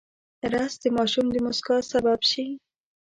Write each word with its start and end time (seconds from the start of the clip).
رس 0.51 0.73
د 0.83 0.85
ماشوم 0.97 1.25
د 1.31 1.35
موسکا 1.45 1.75
سبب 1.91 2.19
شي 2.31 2.45